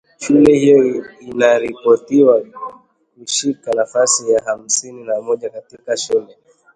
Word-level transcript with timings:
Shule 0.19 0.59
hiyo 0.59 1.05
inaripotiwa 1.19 2.41
kushika 3.19 3.73
nafasi 3.73 4.31
ya 4.31 4.41
hamsini 4.45 5.03
na 5.03 5.21
moja 5.21 5.49
kati 5.49 5.77
ya 5.87 5.97
shule 5.97 6.37